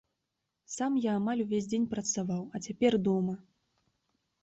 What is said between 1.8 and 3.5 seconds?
працаваў, а цяпер дома.